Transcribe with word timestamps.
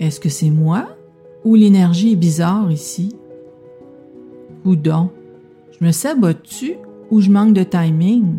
Est-ce 0.00 0.18
que 0.18 0.30
c'est 0.30 0.48
moi 0.48 0.88
ou 1.44 1.54
l'énergie 1.54 2.12
est 2.12 2.16
bizarre 2.16 2.72
ici? 2.72 3.14
Coudon, 4.62 5.10
je 5.78 5.84
me 5.84 5.92
sabote-tu 5.92 6.76
ou 7.10 7.20
je 7.20 7.30
manque 7.30 7.52
de 7.52 7.62
timing? 7.62 8.38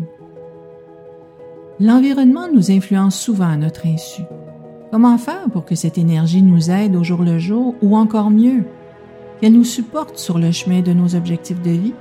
L'environnement 1.78 2.48
nous 2.52 2.72
influence 2.72 3.16
souvent 3.18 3.48
à 3.48 3.56
notre 3.56 3.86
insu. 3.86 4.22
Comment 4.90 5.18
faire 5.18 5.48
pour 5.52 5.64
que 5.64 5.76
cette 5.76 5.98
énergie 5.98 6.42
nous 6.42 6.68
aide 6.68 6.96
au 6.96 7.04
jour 7.04 7.22
le 7.22 7.38
jour 7.38 7.76
ou 7.80 7.96
encore 7.96 8.30
mieux, 8.30 8.64
qu'elle 9.40 9.52
nous 9.52 9.64
supporte 9.64 10.18
sur 10.18 10.38
le 10.38 10.50
chemin 10.50 10.80
de 10.80 10.92
nos 10.92 11.14
objectifs 11.14 11.62
de 11.62 11.70
vie? 11.70 11.94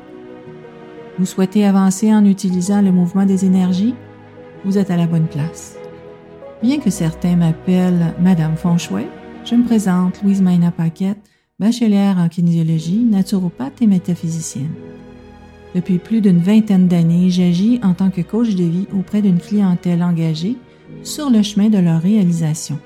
Vous 1.20 1.26
souhaitez 1.28 1.66
avancer 1.66 2.12
en 2.12 2.26
utilisant 2.26 2.82
le 2.82 2.92
mouvement 2.92 3.26
des 3.26 3.46
énergies? 3.46 3.94
Vous 4.66 4.80
êtes 4.80 4.90
à 4.90 4.98
la 4.98 5.06
bonne 5.06 5.28
place. 5.28 5.78
Bien 6.64 6.80
que 6.80 6.90
certains 6.90 7.36
m'appellent 7.36 8.16
Madame 8.20 8.56
Fonchouet, 8.56 9.08
je 9.46 9.56
me 9.56 9.66
présente 9.66 10.22
Louise 10.24 10.42
Maina 10.42 10.72
Paquette, 10.72 11.22
bachelière 11.60 12.18
en 12.18 12.30
kinésiologie, 12.30 13.04
naturopathe 13.04 13.82
et 13.82 13.88
métaphysicienne. 13.88 14.74
Depuis 15.76 16.00
plus 16.00 16.22
d'une 16.22 16.40
vingtaine 16.40 16.88
d'années, 16.88 17.30
j'agis 17.30 17.80
en 17.84 17.94
tant 17.94 18.10
que 18.10 18.22
coach 18.22 18.56
de 18.56 18.64
vie 18.64 18.88
auprès 18.94 19.22
d'une 19.22 19.40
clientèle 19.40 20.04
engagée 20.04 20.58
sur 21.04 21.30
le 21.30 21.42
chemin 21.42 21.70
de 21.70 21.78
leur 21.78 22.02
réalisation. 22.02 22.78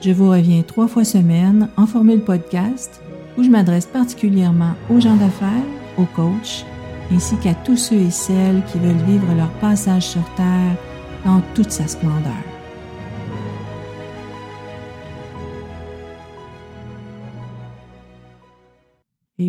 Je 0.00 0.10
vous 0.10 0.30
reviens 0.30 0.62
trois 0.62 0.88
fois 0.88 1.04
semaine 1.04 1.68
en 1.76 1.86
formule 1.86 2.20
podcast 2.20 3.00
où 3.38 3.42
je 3.42 3.48
m'adresse 3.48 3.86
particulièrement 3.86 4.74
aux 4.90 5.00
gens 5.00 5.16
d'affaires, 5.16 5.64
aux 5.96 6.04
coachs, 6.04 6.66
ainsi 7.10 7.36
qu'à 7.36 7.54
tous 7.54 7.76
ceux 7.76 7.96
et 7.96 8.10
celles 8.10 8.62
qui 8.70 8.78
veulent 8.78 9.06
vivre 9.06 9.34
leur 9.34 9.50
passage 9.52 10.08
sur 10.08 10.24
Terre 10.34 10.76
dans 11.24 11.40
toute 11.54 11.70
sa 11.70 11.86
splendeur. 11.86 12.51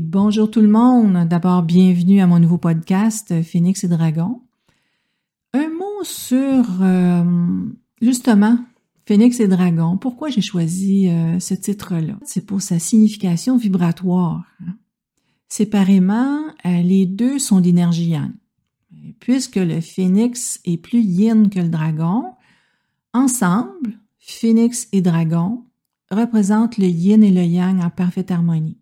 Bonjour 0.02 0.50
tout 0.50 0.62
le 0.62 0.68
monde. 0.68 1.28
D'abord, 1.28 1.62
bienvenue 1.62 2.22
à 2.22 2.28
mon 2.28 2.40
nouveau 2.40 2.58
podcast 2.58 3.44
Phoenix 3.44 3.84
et 3.84 3.88
Dragon. 3.88 4.42
Un 5.54 5.70
mot 5.70 6.04
sur 6.04 6.82
euh, 6.82 7.24
justement 8.02 8.58
Phoenix 9.06 9.40
et 9.40 9.48
Dragon. 9.48 9.98
Pourquoi 9.98 10.30
j'ai 10.30 10.42
choisi 10.42 11.10
euh, 11.10 11.40
ce 11.40 11.54
titre-là? 11.54 12.16
C'est 12.24 12.46
pour 12.46 12.62
sa 12.62 12.80
signification 12.80 13.58
vibratoire. 13.58 14.44
Hein. 14.62 14.76
Séparément, 15.50 16.40
euh, 16.66 16.82
les 16.82 17.06
deux 17.06 17.38
sont 17.38 17.60
d'énergie 17.60 18.10
yang. 18.10 18.32
Puisque 19.20 19.58
le 19.58 19.80
phénix 19.82 20.60
est 20.66 20.78
plus 20.78 21.02
yin 21.02 21.50
que 21.50 21.60
le 21.60 21.70
dragon, 21.70 22.24
ensemble, 23.14 24.00
phénix 24.18 24.88
et 24.92 25.02
dragon 25.02 25.66
représentent 26.10 26.78
le 26.78 26.88
yin 26.88 27.24
et 27.24 27.32
le 27.32 27.44
yang 27.44 27.84
en 27.84 27.90
parfaite 27.90 28.32
harmonie. 28.32 28.78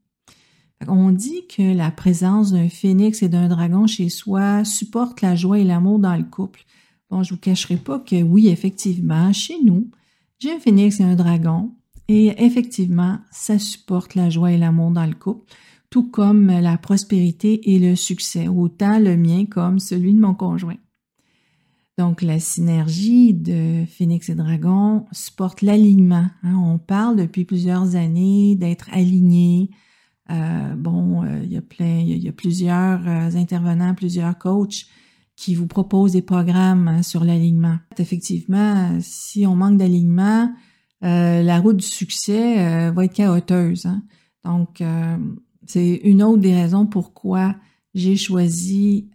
On 0.88 1.12
dit 1.12 1.46
que 1.48 1.76
la 1.76 1.92
présence 1.92 2.52
d'un 2.52 2.70
phénix 2.70 3.22
et 3.22 3.30
d'un 3.30 3.48
dragon 3.48 3.88
chez 3.88 4.10
soi 4.10 4.66
supporte 4.66 5.22
la 5.22 5.36
joie 5.36 5.60
et 5.60 5.64
l'amour 5.64 6.00
dans 6.00 6.16
le 6.16 6.23
couple. 6.23 6.66
Bon, 7.10 7.23
je 7.23 7.34
vous 7.34 7.40
cacherai 7.40 7.78
pas 7.78 8.00
que 8.00 8.22
oui, 8.22 8.48
effectivement, 8.48 9.32
chez 9.34 9.62
nous, 9.64 9.90
j'ai 10.40 10.52
un 10.52 10.60
phénix 10.60 11.00
et 11.00 11.04
un 11.04 11.16
dragon, 11.16 11.72
et 12.08 12.44
effectivement, 12.44 13.20
ça 13.32 13.60
supporte 13.60 14.16
la 14.16 14.30
joie 14.30 14.52
et 14.52 14.58
l'amour 14.58 14.92
dans 14.92 15.06
le 15.06 15.14
couple, 15.14 15.54
tout 15.90 16.10
comme 16.10 16.48
la 16.48 16.78
prospérité 16.78 17.73
et 17.73 17.80
le 17.80 17.95
succès, 17.95 18.48
autant 18.48 18.98
le 18.98 19.18
mien 19.18 19.45
comme 19.45 19.78
celui 19.80 20.14
de 20.14 20.20
mon 20.20 20.34
conjoint. 20.34 20.78
Donc, 21.98 22.22
la 22.22 22.40
synergie 22.40 23.34
de 23.34 23.84
Phénix 23.86 24.30
et 24.30 24.36
Dragon 24.36 25.06
supporte 25.12 25.62
l'alignement. 25.62 26.28
Hein. 26.44 26.56
On 26.56 26.80
parle 26.80 27.18
depuis 27.18 27.45
plusieurs 27.45 27.95
années 27.95 28.56
d'être 28.56 28.90
aligné, 28.92 29.70
euh, 30.32 30.76
bon, 30.76 31.24
euh, 31.24 31.42
il 31.44 31.52
y 31.52 31.58
a 31.58 31.62
plein, 31.62 32.00
il 32.00 32.18
y 32.18 32.28
a, 32.28 32.32
plusieurs 32.32 33.08
euh, 33.08 33.30
intervenants, 33.36 33.94
plusieurs 33.95 34.38
coachs 34.38 34.86
qui 35.36 35.55
vous 35.55 35.67
proposent 35.67 36.14
des 36.14 36.22
programmes 36.22 36.88
hein, 36.88 37.04
sur 37.04 37.23
l'alignement. 37.23 37.78
Effectivement, 37.98 38.98
si 39.02 39.45
on 39.45 39.55
manque 39.55 39.78
d'alignement, 39.78 40.54
la 41.02 41.60
route 41.60 41.78
du 41.78 41.86
succès 41.86 42.92
va 42.92 43.05
être 43.05 43.14
chaoteuse. 43.14 43.88
Hein. 43.88 44.04
Donc, 44.45 44.83
c'est 45.66 45.95
une 46.04 46.22
autre 46.22 46.42
des 46.42 46.54
raisons 46.54 46.86
pourquoi 46.86 47.55
j'ai 47.95 48.16
choisi 48.17 49.10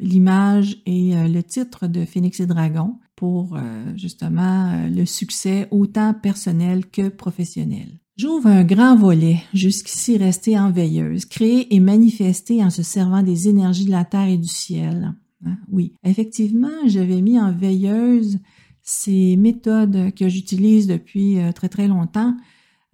l'image 0.00 0.82
et 0.86 1.12
le 1.14 1.40
titre 1.42 1.86
de 1.86 2.04
Phoenix 2.04 2.40
et 2.40 2.46
Dragon 2.46 2.98
pour 3.14 3.56
justement 3.94 4.88
le 4.88 5.04
succès 5.04 5.68
autant 5.70 6.14
personnel 6.14 6.86
que 6.86 7.08
professionnel. 7.08 8.00
J'ouvre 8.16 8.46
un 8.46 8.62
grand 8.62 8.94
volet, 8.94 9.42
jusqu'ici 9.52 10.16
resté 10.18 10.56
en 10.56 10.70
veilleuse, 10.70 11.24
créé 11.24 11.74
et 11.74 11.80
manifesté 11.80 12.62
en 12.62 12.70
se 12.70 12.84
servant 12.84 13.24
des 13.24 13.48
énergies 13.48 13.86
de 13.86 13.90
la 13.90 14.04
terre 14.04 14.28
et 14.28 14.38
du 14.38 14.46
ciel. 14.46 15.14
Hein, 15.44 15.56
oui, 15.68 15.94
effectivement, 16.04 16.86
j'avais 16.86 17.20
mis 17.22 17.40
en 17.40 17.50
veilleuse 17.50 18.38
ces 18.82 19.36
méthodes 19.36 20.14
que 20.14 20.28
j'utilise 20.28 20.86
depuis 20.86 21.40
euh, 21.40 21.50
très 21.50 21.68
très 21.68 21.88
longtemps, 21.88 22.36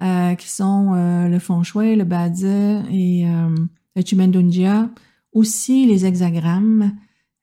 euh, 0.03 0.34
qui 0.36 0.48
sont 0.48 0.94
euh, 0.94 1.28
le 1.28 1.38
feng 1.38 1.64
shui, 1.64 1.97
le 1.97 2.04
badze 2.04 2.44
et 2.44 3.26
le 3.26 4.03
chimendunjia, 4.03 4.88
aussi 5.32 5.84
les 5.84 6.06
hexagrammes. 6.06 6.97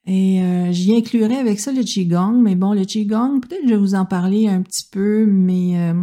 Et 0.08 0.42
j'y 0.72 0.96
inclurai 0.96 1.36
avec 1.36 1.60
ça 1.60 1.74
le 1.74 1.84
qigong, 1.84 2.42
mais 2.42 2.56
bon, 2.56 2.74
le 2.74 2.86
qigong, 2.86 3.42
peut-être 3.42 3.64
je 3.66 3.72
vais 3.72 3.78
vous 3.78 3.94
en 3.94 4.06
parler 4.06 4.48
un 4.48 4.62
petit 4.62 4.86
peu, 4.90 5.26
mais 5.26 5.94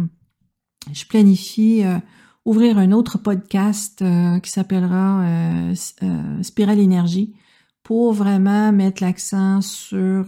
je 0.93 1.05
planifie 1.05 1.83
euh, 1.83 1.97
ouvrir 2.45 2.77
un 2.77 2.91
autre 2.91 3.17
podcast 3.17 4.01
euh, 4.01 4.39
qui 4.39 4.51
s'appellera 4.51 5.21
euh, 5.23 5.73
Spirale 6.41 6.79
Énergie 6.79 7.33
pour 7.83 8.13
vraiment 8.13 8.71
mettre 8.71 9.03
l'accent 9.03 9.61
sur 9.61 10.25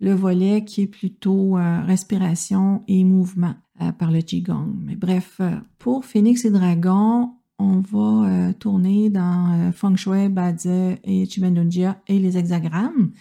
le 0.00 0.14
volet 0.14 0.64
qui 0.64 0.82
est 0.82 0.86
plutôt 0.86 1.54
respiration 1.54 2.82
et 2.88 3.04
mouvement 3.04 3.54
par 3.98 4.10
le 4.10 4.20
Qigong. 4.20 4.70
Mais 4.84 4.94
bref, 4.94 5.40
pour 5.78 6.04
Phoenix 6.04 6.44
et 6.44 6.50
Dragon, 6.50 7.30
on 7.58 7.80
va 7.80 8.52
tourner 8.58 9.08
dans 9.08 9.72
Feng 9.72 9.96
Shui, 9.96 10.28
Badze 10.28 10.66
et 10.66 11.24
Chimendunjia 11.24 11.96
et 12.06 12.18
les 12.18 12.36
hexagrammes. 12.36 13.12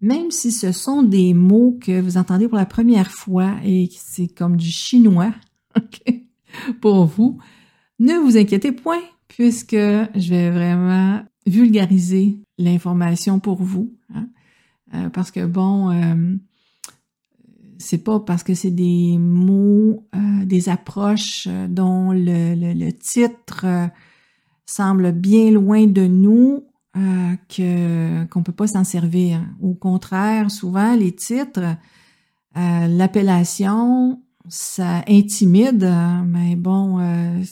Même 0.00 0.32
si 0.32 0.50
ce 0.50 0.72
sont 0.72 1.04
des 1.04 1.34
mots 1.34 1.78
que 1.80 2.00
vous 2.00 2.16
entendez 2.16 2.48
pour 2.48 2.58
la 2.58 2.66
première 2.66 3.12
fois 3.12 3.54
et 3.64 3.88
c'est 3.92 4.26
comme 4.26 4.56
du 4.56 4.70
chinois, 4.70 5.32
pour 6.80 7.04
vous. 7.04 7.38
Ne 7.98 8.14
vous 8.14 8.36
inquiétez 8.36 8.72
point, 8.72 9.02
puisque 9.28 9.72
je 9.74 10.28
vais 10.28 10.50
vraiment 10.50 11.22
vulgariser 11.46 12.38
l'information 12.58 13.40
pour 13.40 13.62
vous. 13.62 13.94
Hein. 14.14 14.28
Euh, 14.94 15.08
parce 15.10 15.30
que 15.30 15.44
bon, 15.44 15.90
euh, 15.90 16.36
c'est 17.78 18.02
pas 18.02 18.20
parce 18.20 18.42
que 18.42 18.54
c'est 18.54 18.70
des 18.70 19.16
mots, 19.18 20.06
euh, 20.14 20.44
des 20.44 20.68
approches 20.68 21.48
dont 21.68 22.12
le, 22.12 22.54
le 22.54 22.92
titre 22.92 23.66
semble 24.66 25.12
bien 25.12 25.50
loin 25.50 25.86
de 25.86 26.06
nous 26.06 26.64
que 27.48 28.24
qu'on 28.26 28.44
peut 28.44 28.52
pas 28.52 28.68
s'en 28.68 28.84
servir. 28.84 29.44
Au 29.60 29.74
contraire, 29.74 30.48
souvent 30.48 30.94
les 30.94 31.10
titres, 31.10 31.76
l'appellation 32.54 34.22
ça 34.48 35.02
intimide, 35.08 35.90
mais 36.26 36.56
bon, 36.56 36.98
euh, 37.00 37.42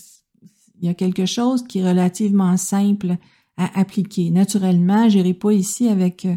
il 0.80 0.86
y 0.86 0.88
a 0.88 0.94
quelque 0.94 1.26
chose 1.26 1.64
qui 1.66 1.78
est 1.78 1.88
relativement 1.88 2.56
simple 2.56 3.16
à 3.56 3.78
appliquer. 3.78 4.30
Naturellement, 4.30 5.08
je 5.08 5.18
n'irai 5.18 5.34
pas 5.34 5.52
ici 5.52 5.88
avec 5.88 6.24
euh, 6.24 6.36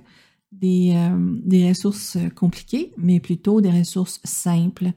des, 0.51 0.93
euh, 0.95 1.39
des 1.43 1.69
ressources 1.69 2.17
compliquées, 2.35 2.93
mais 2.97 3.19
plutôt 3.19 3.61
des 3.61 3.71
ressources 3.71 4.19
simples 4.23 4.91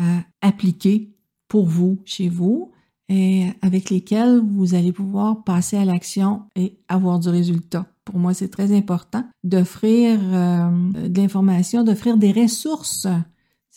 à 0.00 0.22
appliquer 0.42 1.12
pour 1.48 1.66
vous, 1.66 2.00
chez 2.04 2.28
vous, 2.28 2.70
et 3.08 3.46
avec 3.62 3.90
lesquelles 3.90 4.38
vous 4.38 4.74
allez 4.74 4.92
pouvoir 4.92 5.42
passer 5.42 5.76
à 5.76 5.84
l'action 5.84 6.42
et 6.54 6.78
avoir 6.88 7.18
du 7.18 7.30
résultat. 7.30 7.86
Pour 8.04 8.18
moi, 8.18 8.32
c'est 8.32 8.48
très 8.48 8.76
important 8.76 9.24
d'offrir 9.42 10.20
de 10.20 11.20
l'information, 11.20 11.82
d'offrir 11.82 12.16
des 12.16 12.32
ressources 12.32 13.08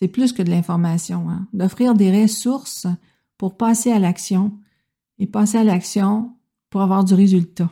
c'est 0.02 0.08
plus 0.08 0.34
que 0.34 0.42
de 0.42 0.50
l'information, 0.50 1.30
hein. 1.30 1.48
d'offrir 1.54 1.94
des 1.94 2.24
ressources 2.24 2.88
pour 3.38 3.56
passer 3.56 3.92
à 3.92 4.00
l'action 4.00 4.52
et 5.20 5.28
passer 5.28 5.60
à 5.60 5.64
l'action 5.64 6.32
pour 6.72 6.82
avoir 6.82 7.04
du 7.04 7.14
résultat. 7.14 7.72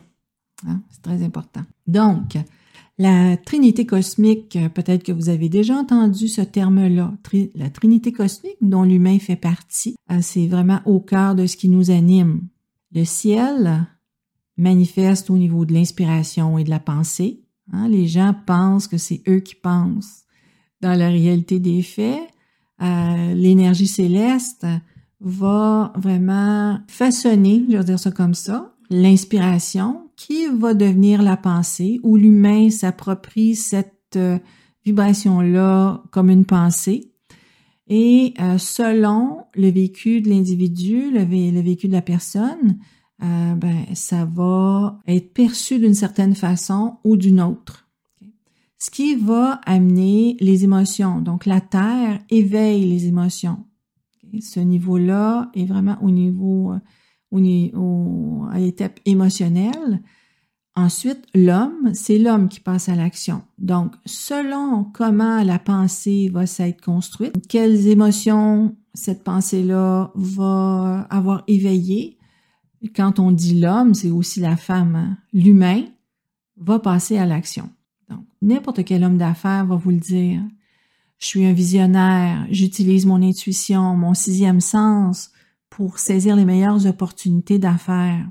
Hein. 0.64 0.80
C'est 0.90 1.02
très 1.02 1.24
important. 1.24 1.62
Donc, 1.88 2.38
la 2.98 3.36
Trinité 3.36 3.84
cosmique, 3.84 4.56
peut-être 4.74 5.02
que 5.02 5.10
vous 5.10 5.28
avez 5.28 5.48
déjà 5.48 5.74
entendu 5.74 6.28
ce 6.28 6.42
terme-là, 6.42 7.12
la 7.56 7.70
Trinité 7.70 8.12
cosmique 8.12 8.58
dont 8.60 8.84
l'humain 8.84 9.18
fait 9.18 9.34
partie, 9.34 9.96
euh, 10.12 10.20
c'est 10.22 10.46
vraiment 10.46 10.80
au 10.84 11.00
cœur 11.00 11.34
de 11.34 11.46
ce 11.46 11.56
qui 11.56 11.68
nous 11.68 11.90
anime. 11.90 12.42
Le 12.92 13.04
ciel 13.04 13.88
manifeste 14.56 15.30
au 15.30 15.36
niveau 15.36 15.64
de 15.64 15.72
l'inspiration 15.72 16.58
et 16.58 16.64
de 16.64 16.70
la 16.70 16.78
pensée. 16.78 17.42
Hein. 17.72 17.88
Les 17.88 18.06
gens 18.06 18.36
pensent 18.46 18.86
que 18.86 18.98
c'est 18.98 19.22
eux 19.26 19.40
qui 19.40 19.56
pensent 19.56 20.20
dans 20.80 20.98
la 20.98 21.08
réalité 21.08 21.58
des 21.58 21.82
faits, 21.82 22.22
euh, 22.82 23.34
l'énergie 23.34 23.86
céleste 23.86 24.66
va 25.20 25.92
vraiment 25.96 26.78
façonner, 26.88 27.64
je 27.68 27.76
vais 27.76 27.84
dire 27.84 27.98
ça 27.98 28.10
comme 28.10 28.34
ça, 28.34 28.74
l'inspiration 28.88 30.08
qui 30.16 30.46
va 30.46 30.74
devenir 30.74 31.22
la 31.22 31.36
pensée 31.36 32.00
où 32.02 32.16
l'humain 32.16 32.70
s'approprie 32.70 33.54
cette 33.54 34.16
euh, 34.16 34.38
vibration-là 34.84 36.02
comme 36.10 36.30
une 36.30 36.46
pensée. 36.46 37.12
Et 37.86 38.34
euh, 38.40 38.56
selon 38.56 39.44
le 39.54 39.70
vécu 39.70 40.22
de 40.22 40.30
l'individu, 40.30 41.10
le, 41.10 41.24
vécu 41.60 41.88
de 41.88 41.92
la 41.92 42.02
personne, 42.02 42.78
ben, 43.20 43.84
ça 43.92 44.24
va 44.24 44.98
être 45.06 45.34
perçu 45.34 45.78
d'une 45.78 45.92
certaine 45.92 46.34
façon 46.34 46.96
ou 47.04 47.18
d'une 47.18 47.42
autre. 47.42 47.89
Ce 48.80 48.90
qui 48.90 49.14
va 49.14 49.60
amener 49.66 50.36
les 50.40 50.64
émotions. 50.64 51.20
Donc 51.20 51.44
la 51.44 51.60
Terre 51.60 52.18
éveille 52.30 52.88
les 52.88 53.06
émotions. 53.06 53.66
Ce 54.40 54.58
niveau-là 54.58 55.50
est 55.54 55.66
vraiment 55.66 55.98
au 56.00 56.10
niveau, 56.10 56.72
euh, 56.72 57.70
au, 57.76 58.46
à 58.50 58.58
l'étape 58.58 58.98
émotionnelle. 59.04 60.00
Ensuite, 60.76 61.26
l'homme, 61.34 61.90
c'est 61.92 62.18
l'homme 62.18 62.48
qui 62.48 62.60
passe 62.60 62.88
à 62.88 62.94
l'action. 62.94 63.42
Donc, 63.58 63.92
selon 64.06 64.84
comment 64.84 65.42
la 65.42 65.58
pensée 65.58 66.30
va 66.32 66.46
s'être 66.46 66.80
construite, 66.80 67.46
quelles 67.48 67.88
émotions 67.88 68.76
cette 68.94 69.24
pensée-là 69.24 70.10
va 70.14 71.06
avoir 71.10 71.42
éveillé, 71.48 72.18
quand 72.96 73.18
on 73.18 73.30
dit 73.30 73.60
l'homme, 73.60 73.94
c'est 73.94 74.10
aussi 74.10 74.40
la 74.40 74.56
femme, 74.56 74.94
hein. 74.96 75.18
l'humain 75.32 75.82
va 76.56 76.78
passer 76.78 77.18
à 77.18 77.26
l'action. 77.26 77.68
Donc, 78.10 78.24
n'importe 78.42 78.84
quel 78.84 79.04
homme 79.04 79.18
d'affaires 79.18 79.64
va 79.64 79.76
vous 79.76 79.90
le 79.90 79.96
dire. 79.96 80.42
Je 81.18 81.26
suis 81.26 81.44
un 81.44 81.52
visionnaire, 81.52 82.46
j'utilise 82.50 83.06
mon 83.06 83.22
intuition, 83.22 83.96
mon 83.96 84.14
sixième 84.14 84.60
sens 84.60 85.30
pour 85.68 85.98
saisir 85.98 86.34
les 86.34 86.44
meilleures 86.44 86.86
opportunités 86.86 87.58
d'affaires. 87.58 88.28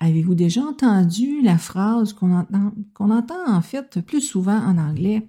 Avez-vous 0.00 0.34
déjà 0.34 0.62
entendu 0.62 1.42
la 1.42 1.58
phrase 1.58 2.12
qu'on 2.12 2.32
entend, 2.32 3.46
en 3.46 3.60
fait 3.60 4.00
plus 4.00 4.20
souvent 4.20 4.58
en 4.58 4.76
anglais? 4.76 5.28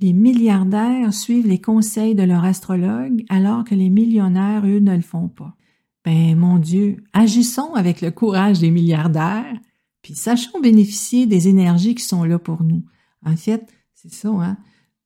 Les 0.00 0.12
milliardaires 0.12 1.14
suivent 1.14 1.46
les 1.46 1.60
conseils 1.60 2.14
de 2.14 2.24
leur 2.24 2.44
astrologue 2.44 3.24
alors 3.30 3.64
que 3.64 3.74
les 3.74 3.88
millionnaires, 3.88 4.66
eux, 4.66 4.80
ne 4.80 4.94
le 4.94 5.02
font 5.02 5.28
pas. 5.28 5.56
Ben, 6.04 6.36
mon 6.36 6.58
Dieu, 6.58 7.02
agissons 7.14 7.72
avec 7.74 8.02
le 8.02 8.10
courage 8.10 8.58
des 8.58 8.70
milliardaires, 8.70 9.58
puis 10.04 10.14
sachons 10.14 10.60
bénéficier 10.60 11.24
des 11.24 11.48
énergies 11.48 11.94
qui 11.94 12.04
sont 12.04 12.24
là 12.24 12.38
pour 12.38 12.62
nous. 12.62 12.84
En 13.24 13.36
fait, 13.36 13.66
c'est 13.94 14.12
ça, 14.12 14.28
hein? 14.28 14.58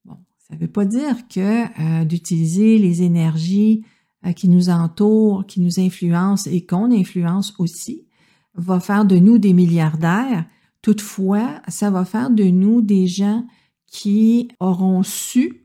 Bon, 0.05 0.17
ça 0.37 0.57
ne 0.57 0.61
veut 0.61 0.67
pas 0.67 0.85
dire 0.85 1.29
que 1.29 2.01
euh, 2.01 2.05
d'utiliser 2.05 2.79
les 2.79 3.03
énergies 3.03 3.85
euh, 4.27 4.33
qui 4.33 4.49
nous 4.49 4.71
entourent, 4.71 5.47
qui 5.47 5.61
nous 5.61 5.79
influencent 5.79 6.51
et 6.51 6.67
qu'on 6.67 6.91
influence 6.91 7.55
aussi, 7.61 8.09
va 8.55 8.81
faire 8.81 9.05
de 9.05 9.17
nous 9.19 9.39
des 9.39 9.53
milliardaires. 9.53 10.47
Toutefois, 10.83 11.63
ça 11.69 11.91
va 11.91 12.05
faire 12.05 12.31
de 12.31 12.45
nous 12.45 12.83
des 12.83 13.07
gens 13.07 13.47
qui 13.87 14.49
auront 14.59 15.05
su 15.05 15.65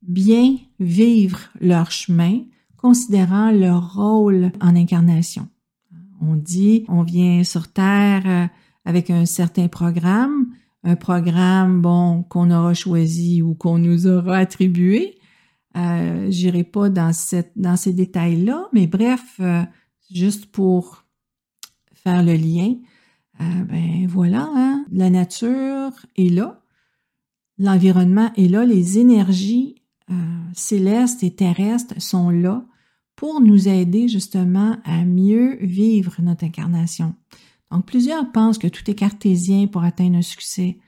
bien 0.00 0.56
vivre 0.78 1.50
leur 1.60 1.90
chemin, 1.90 2.44
considérant 2.78 3.50
leur 3.50 3.92
rôle 3.92 4.52
en 4.62 4.74
incarnation. 4.74 5.48
On 6.22 6.34
dit, 6.34 6.86
on 6.88 7.02
vient 7.02 7.44
sur 7.44 7.70
Terre 7.70 8.22
euh, 8.24 8.46
avec 8.84 9.10
un 9.10 9.26
certain 9.26 9.68
programme, 9.68 10.48
un 10.84 10.96
programme 10.96 11.82
bon 11.82 12.22
qu'on 12.22 12.50
aura 12.50 12.74
choisi 12.74 13.42
ou 13.42 13.54
qu'on 13.54 13.78
nous 13.78 14.06
aura 14.06 14.38
attribué. 14.38 15.18
Euh, 15.76 16.26
J'irai 16.30 16.64
pas 16.64 16.88
dans 16.88 17.12
ces 17.12 17.92
détails-là, 17.92 18.68
mais 18.72 18.86
bref, 18.86 19.36
euh, 19.40 19.62
juste 20.10 20.46
pour 20.46 21.04
faire 21.92 22.22
le 22.22 22.34
lien, 22.34 22.74
euh, 23.40 23.64
ben 23.64 24.06
voilà, 24.08 24.50
hein, 24.54 24.84
la 24.90 25.10
nature 25.10 25.92
est 26.16 26.32
là, 26.32 26.62
l'environnement 27.58 28.32
est 28.36 28.48
là, 28.48 28.64
les 28.64 28.98
énergies 28.98 29.76
célestes 30.54 31.22
et 31.22 31.32
terrestres 31.32 32.02
sont 32.02 32.30
là 32.30 32.64
pour 33.14 33.40
nous 33.40 33.68
aider 33.68 34.08
justement 34.08 34.76
à 34.84 35.04
mieux 35.04 35.56
vivre 35.60 36.16
notre 36.20 36.44
incarnation. 36.44 37.14
Donc, 37.70 37.86
plusieurs 37.86 38.30
pensent 38.32 38.58
que 38.58 38.68
tout 38.68 38.88
est 38.90 38.94
cartésien 38.94 39.66
pour 39.66 39.84
atteindre 39.84 40.16
un 40.16 40.22
succès, 40.22 40.78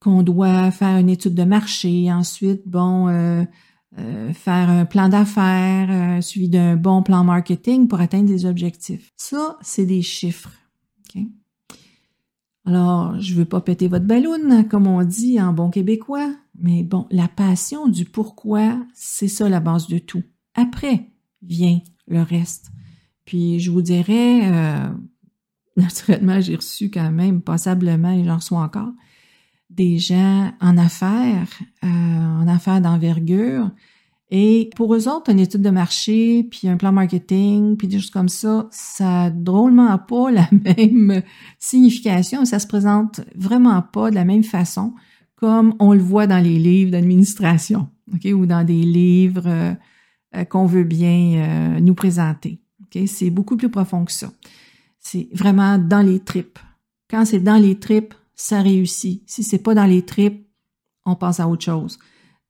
qu'on 0.00 0.22
doit 0.22 0.70
faire 0.70 0.98
une 0.98 1.10
étude 1.10 1.34
de 1.34 1.44
marché, 1.44 2.10
ensuite, 2.12 2.62
bon, 2.66 3.08
euh, 3.08 3.44
euh, 3.98 4.32
faire 4.32 4.70
un 4.70 4.84
plan 4.84 5.08
d'affaires 5.08 5.88
euh, 5.90 6.20
suivi 6.20 6.48
d'un 6.48 6.76
bon 6.76 7.02
plan 7.02 7.24
marketing 7.24 7.88
pour 7.88 8.00
atteindre 8.00 8.26
des 8.26 8.44
objectifs. 8.46 9.12
Ça, 9.16 9.56
c'est 9.62 9.86
des 9.86 10.02
chiffres. 10.02 10.50
Alors, 12.66 13.20
je 13.20 13.34
veux 13.34 13.44
pas 13.44 13.60
péter 13.60 13.88
votre 13.88 14.06
ballon, 14.06 14.64
comme 14.70 14.86
on 14.86 15.04
dit 15.04 15.38
en 15.38 15.52
bon 15.52 15.68
québécois, 15.68 16.34
mais 16.58 16.82
bon, 16.82 17.06
la 17.10 17.28
passion 17.28 17.88
du 17.88 18.06
pourquoi, 18.06 18.78
c'est 18.94 19.28
ça 19.28 19.50
la 19.50 19.60
base 19.60 19.86
de 19.86 19.98
tout. 19.98 20.22
Après, 20.54 21.10
vient 21.42 21.80
le 22.06 22.22
reste. 22.22 22.70
Puis 23.26 23.60
je 23.60 23.70
vous 23.70 23.82
dirais, 23.82 24.50
euh, 24.50 24.88
naturellement, 25.76 26.40
j'ai 26.40 26.56
reçu 26.56 26.90
quand 26.90 27.10
même 27.10 27.40
passablement, 27.40 28.12
et 28.12 28.24
j'en 28.24 28.36
reçois 28.36 28.60
encore, 28.60 28.92
des 29.70 29.98
gens 29.98 30.52
en 30.60 30.78
affaires, 30.78 31.48
euh, 31.82 31.88
en 31.88 32.46
affaires 32.46 32.80
d'envergure. 32.80 33.70
Et 34.30 34.70
pour 34.76 34.94
eux 34.94 35.08
autres, 35.08 35.30
une 35.30 35.40
étude 35.40 35.62
de 35.62 35.70
marché, 35.70 36.44
puis 36.44 36.68
un 36.68 36.76
plan 36.76 36.92
marketing, 36.92 37.76
puis 37.76 37.88
des 37.88 37.98
choses 37.98 38.10
comme 38.10 38.28
ça, 38.28 38.68
ça 38.70 39.24
a 39.24 39.30
drôlement 39.30 39.96
pas 39.98 40.30
la 40.30 40.48
même 40.76 41.22
signification. 41.58 42.44
Ça 42.44 42.58
se 42.58 42.66
présente 42.66 43.20
vraiment 43.34 43.82
pas 43.82 44.10
de 44.10 44.14
la 44.14 44.24
même 44.24 44.44
façon 44.44 44.94
comme 45.36 45.74
on 45.78 45.92
le 45.92 46.00
voit 46.00 46.26
dans 46.26 46.42
les 46.42 46.58
livres 46.58 46.90
d'administration, 46.90 47.88
ok, 48.14 48.32
ou 48.34 48.46
dans 48.46 48.64
des 48.64 48.82
livres 48.82 49.46
euh, 49.46 49.74
euh, 50.36 50.44
qu'on 50.44 50.64
veut 50.64 50.84
bien 50.84 51.76
euh, 51.76 51.80
nous 51.80 51.94
présenter. 51.94 52.60
C'est 53.06 53.30
beaucoup 53.30 53.56
plus 53.56 53.68
profond 53.68 54.04
que 54.04 54.12
ça. 54.12 54.30
C'est 55.04 55.28
vraiment 55.32 55.78
dans 55.78 56.00
les 56.00 56.18
tripes. 56.18 56.58
Quand 57.08 57.24
c'est 57.24 57.38
dans 57.38 57.56
les 57.56 57.78
tripes, 57.78 58.14
ça 58.34 58.62
réussit. 58.62 59.22
Si 59.26 59.44
c'est 59.44 59.58
pas 59.58 59.74
dans 59.74 59.84
les 59.84 60.02
tripes, 60.02 60.48
on 61.04 61.14
passe 61.14 61.38
à 61.38 61.48
autre 61.48 61.64
chose. 61.64 61.98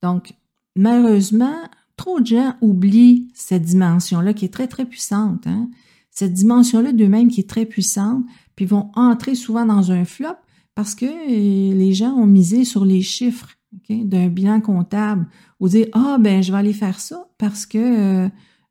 Donc, 0.02 0.32
malheureusement, 0.76 1.56
trop 1.96 2.20
de 2.20 2.26
gens 2.26 2.54
oublient 2.60 3.28
cette 3.34 3.62
dimension-là 3.62 4.32
qui 4.32 4.46
est 4.46 4.52
très, 4.52 4.68
très 4.68 4.86
puissante. 4.86 5.46
Hein. 5.46 5.69
Cette 6.10 6.32
dimension-là 6.32 6.93
d'eux-mêmes 6.93 7.29
qui 7.29 7.40
est 7.40 7.48
très 7.50 7.67
puissante, 7.67 8.24
puis 8.56 8.67
vont 8.67 8.90
entrer 8.94 9.34
souvent 9.34 9.67
dans 9.67 9.90
un 9.90 10.05
flop 10.05 10.36
parce 10.74 10.94
que 10.94 11.06
euh, 11.06 11.74
les 11.74 11.93
gens 11.93 12.12
ont 12.12 12.26
misé 12.26 12.64
sur 12.64 12.84
les 12.84 13.02
chiffres 13.02 13.48
d'un 13.88 14.29
bilan 14.29 14.60
comptable 14.60 15.26
ou 15.58 15.69
dire 15.69 15.86
ah 15.93 16.17
ben 16.20 16.43
je 16.43 16.52
vais 16.52 16.58
aller 16.58 16.72
faire 16.72 17.00
ça 17.00 17.29
parce 17.38 17.67
que 17.67 17.79
euh, 17.79 18.29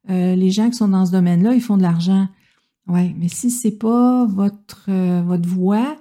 euh, 0.10 0.36
les 0.36 0.50
gens 0.50 0.70
qui 0.70 0.78
sont 0.78 0.88
dans 0.88 1.06
ce 1.06 1.12
domaine-là 1.12 1.54
ils 1.54 1.62
font 1.62 1.78
de 1.78 1.82
l'argent. 1.82 2.28
Ouais, 2.88 3.16
mais 3.18 3.30
si 3.30 3.50
c'est 3.50 3.78
pas 3.78 4.26
votre 4.26 4.86
euh, 4.90 5.22
votre 5.22 5.48
voie, 5.48 5.96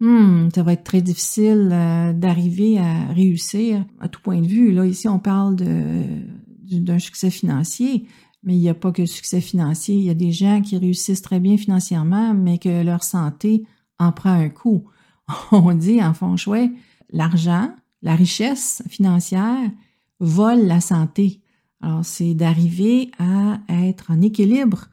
hmm, 0.00 0.48
ça 0.54 0.62
va 0.62 0.72
être 0.72 0.84
très 0.84 1.02
difficile 1.02 1.68
d'arriver 2.16 2.78
à 2.78 3.08
réussir 3.08 3.84
à 4.00 4.08
tout 4.08 4.20
point 4.22 4.40
de 4.40 4.46
vue. 4.46 4.72
Là 4.72 4.86
ici 4.86 5.08
on 5.08 5.18
parle 5.18 5.56
d'un 5.56 6.98
succès 6.98 7.30
financier, 7.30 8.06
mais 8.42 8.54
il 8.54 8.60
n'y 8.60 8.68
a 8.68 8.74
pas 8.74 8.92
que 8.92 9.04
succès 9.04 9.40
financier. 9.40 9.96
Il 9.96 10.04
y 10.04 10.10
a 10.10 10.14
des 10.14 10.32
gens 10.32 10.62
qui 10.62 10.76
réussissent 10.78 11.22
très 11.22 11.40
bien 11.40 11.56
financièrement, 11.56 12.34
mais 12.34 12.58
que 12.58 12.82
leur 12.82 13.02
santé 13.02 13.64
en 13.98 14.12
prend 14.12 14.32
un 14.32 14.48
coup. 14.48 14.84
On 15.52 15.74
dit 15.74 16.02
en 16.02 16.14
fond 16.14 16.36
chouette, 16.36 16.70
l'argent, 17.10 17.70
la 18.02 18.14
richesse 18.14 18.82
financière 18.88 19.70
vole 20.20 20.66
la 20.66 20.80
santé. 20.80 21.40
Alors, 21.80 22.04
c'est 22.04 22.34
d'arriver 22.34 23.10
à 23.18 23.60
être 23.68 24.10
en 24.10 24.20
équilibre 24.20 24.88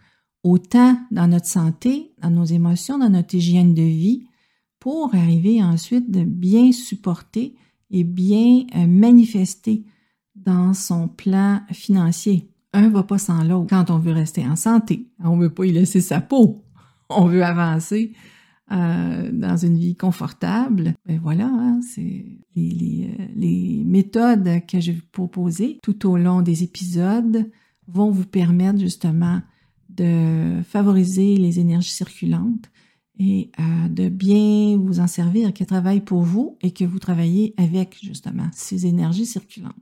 autant 0.46 0.96
dans 1.10 1.28
notre 1.28 1.48
santé, 1.48 2.12
dans 2.22 2.30
nos 2.30 2.46
émotions, 2.46 3.00
dans 3.00 3.10
notre 3.10 3.34
hygiène 3.34 3.74
de 3.74 3.82
vie, 3.82 4.28
pour 4.80 5.14
arriver 5.16 5.64
ensuite 5.64 6.12
de 6.12 6.24
bien 6.24 6.72
supporter 6.72 7.56
et 7.90 8.04
bien 8.04 8.66
euh, 8.76 8.86
manifester 8.86 9.84
dans 10.36 10.76
son 10.76 11.08
plan 11.08 11.62
financier. 11.72 12.48
Un 12.74 12.90
va 12.90 13.02
pas 13.02 13.18
sans 13.18 13.44
l'autre. 13.44 13.68
Quand 13.72 13.90
on 13.90 13.98
veut 13.98 14.12
rester 14.12 14.46
en 14.46 14.56
santé, 14.56 15.08
on 15.24 15.36
veut 15.36 15.50
pas 15.50 15.66
y 15.66 15.72
laisser 15.72 16.00
sa 16.00 16.22
peau. 16.22 16.62
On 17.10 17.26
veut 17.26 17.44
avancer 17.44 18.14
euh, 18.72 19.30
dans 19.32 19.58
une 19.58 19.78
vie 19.78 19.96
confortable. 19.96 20.96
Ben 21.06 21.20
voilà, 21.22 21.46
hein, 21.46 21.80
c'est 21.82 22.26
les, 22.56 23.12
euh, 23.20 23.26
les, 23.36 23.84
méthodes 23.86 24.66
que 24.68 24.80
je 24.80 24.92
vais 24.92 24.98
vous 24.98 25.12
proposer 25.12 25.80
tout 25.84 26.10
au 26.10 26.18
long 26.18 26.42
des 26.42 26.64
épisodes 26.64 27.48
vont 27.88 28.10
vous 28.10 28.26
permettre 28.26 28.80
justement 28.80 29.42
de 29.96 30.62
favoriser 30.64 31.38
les 31.38 31.60
énergies 31.60 31.92
circulantes 31.92 32.70
et 33.20 33.50
euh, 33.60 33.88
de 33.88 34.10
bien 34.10 34.78
vous 34.78 35.00
en 35.00 35.08
servir, 35.08 35.54
qu'elles 35.54 35.68
travaillent 35.68 36.02
pour 36.02 36.22
vous 36.22 36.58
et 36.62 36.72
que 36.72 36.84
vous 36.84 37.00
travaillez 37.00 37.54
avec 37.58 37.98
justement 38.02 38.50
ces 38.54 38.86
énergies 38.86 39.26
circulantes. 39.26 39.74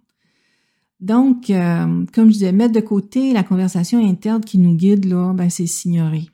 Donc, 0.99 1.49
euh, 1.49 2.05
comme 2.13 2.27
je 2.27 2.33
disais, 2.33 2.51
mettre 2.51 2.73
de 2.73 2.79
côté 2.79 3.33
la 3.33 3.43
conversation 3.43 3.99
interne 4.07 4.43
qui 4.43 4.57
nous 4.57 4.73
guide, 4.73 5.05
là, 5.05 5.33
ben, 5.33 5.49
c'est 5.49 5.67
s'ignorer. 5.67 6.29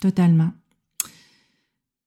Totalement. 0.00 0.50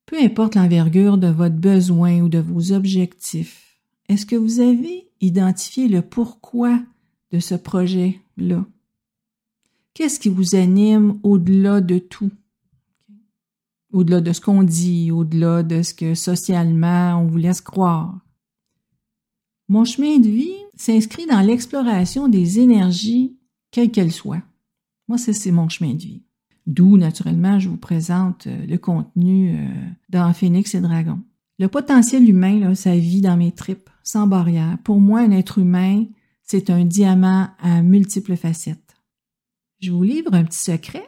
Peu 0.05 0.17
importe 0.21 0.55
l'envergure 0.55 1.17
de 1.17 1.27
votre 1.27 1.55
besoin 1.55 2.21
ou 2.21 2.29
de 2.29 2.37
vos 2.37 2.71
objectifs, 2.71 3.81
est-ce 4.07 4.25
que 4.25 4.35
vous 4.35 4.59
avez 4.59 5.09
identifié 5.19 5.87
le 5.87 6.01
pourquoi 6.01 6.79
de 7.31 7.39
ce 7.39 7.55
projet-là? 7.55 8.65
Qu'est-ce 9.95 10.19
qui 10.19 10.27
vous 10.27 10.55
anime 10.55 11.19
au-delà 11.23 11.79
de 11.79 11.99
tout? 11.99 12.31
Au-delà 13.93 14.19
de 14.19 14.33
ce 14.33 14.41
qu'on 14.41 14.61
dit, 14.61 15.09
au-delà 15.09 15.63
de 15.63 15.83
ce 15.83 15.93
que 15.93 16.15
socialement 16.15 17.17
on 17.21 17.27
vous 17.27 17.37
laisse 17.37 17.61
croire. 17.61 18.19
Mon 19.69 19.85
chemin 19.85 20.19
de 20.19 20.27
vie 20.27 20.57
s'inscrit 20.75 21.25
dans 21.27 21.39
l'exploration 21.39 22.27
des 22.27 22.59
énergies, 22.59 23.37
quelles 23.71 23.89
qu'elles 23.89 24.11
soient. 24.11 24.43
Moi, 25.07 25.17
c'est 25.17 25.51
mon 25.51 25.69
chemin 25.69 25.93
de 25.93 26.01
vie. 26.01 26.23
D'où, 26.67 26.97
naturellement, 26.97 27.57
je 27.59 27.69
vous 27.69 27.77
présente 27.77 28.47
euh, 28.47 28.65
le 28.65 28.77
contenu 28.77 29.55
euh, 29.55 29.67
dans 30.09 30.33
Phoenix 30.33 30.75
et 30.75 30.81
Dragon. 30.81 31.21
Le 31.57 31.67
potentiel 31.67 32.27
humain, 32.27 32.59
là, 32.59 32.75
ça 32.75 32.97
vit 32.97 33.21
dans 33.21 33.37
mes 33.37 33.51
tripes, 33.53 33.89
sans 34.03 34.27
barrière. 34.27 34.77
Pour 34.83 34.99
moi, 34.99 35.21
un 35.21 35.31
être 35.31 35.59
humain, 35.59 36.05
c'est 36.43 36.69
un 36.69 36.83
diamant 36.83 37.47
à 37.59 37.81
multiples 37.81 38.35
facettes. 38.35 38.84
Je 39.85 39.91
vous 39.91 40.01
livre 40.01 40.33
un 40.33 40.43
petit 40.43 40.57
secret. 40.57 41.05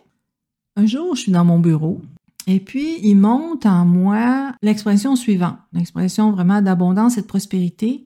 Un 0.75 0.85
jour, 0.85 1.15
je 1.15 1.21
suis 1.21 1.31
dans 1.31 1.43
mon 1.43 1.57
bureau 1.57 1.99
et 2.45 2.59
puis 2.59 2.99
il 3.01 3.15
monte 3.15 3.65
en 3.65 3.85
moi 3.85 4.53
l'expression 4.61 5.15
suivante, 5.15 5.57
l'expression 5.73 6.31
vraiment 6.31 6.61
d'abondance 6.61 7.17
et 7.17 7.23
de 7.23 7.25
prospérité. 7.25 8.05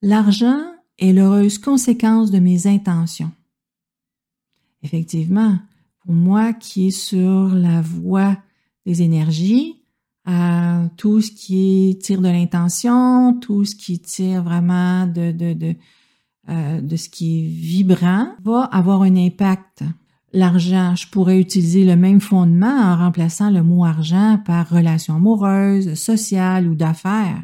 L'argent 0.00 0.62
est 0.98 1.12
l'heureuse 1.12 1.58
conséquence 1.58 2.30
de 2.30 2.38
mes 2.38 2.66
intentions. 2.66 3.30
Effectivement, 4.82 5.58
pour 6.00 6.14
moi 6.14 6.54
qui 6.54 6.86
est 6.86 6.90
sur 6.90 7.48
la 7.48 7.82
voie 7.82 8.38
des 8.86 9.02
énergies, 9.02 9.82
à 10.24 10.88
tout 10.96 11.20
ce 11.20 11.32
qui 11.32 11.98
tire 12.00 12.22
de 12.22 12.28
l'intention, 12.28 13.38
tout 13.38 13.66
ce 13.66 13.74
qui 13.74 13.98
tire 13.98 14.42
vraiment 14.42 15.06
de, 15.06 15.74
euh, 16.48 16.80
de 16.80 16.96
ce 16.96 17.08
qui 17.08 17.40
est 17.40 17.48
vibrant, 17.48 18.28
va 18.42 18.64
avoir 18.64 19.02
un 19.02 19.16
impact. 19.16 19.82
L'argent, 20.32 20.94
je 20.94 21.08
pourrais 21.08 21.40
utiliser 21.40 21.84
le 21.84 21.96
même 21.96 22.20
fondement 22.20 22.66
en 22.66 22.96
remplaçant 22.96 23.50
le 23.50 23.62
mot 23.62 23.84
argent 23.84 24.40
par 24.44 24.68
relation 24.68 25.16
amoureuse, 25.16 25.94
sociale 25.94 26.68
ou 26.68 26.74
d'affaires. 26.74 27.42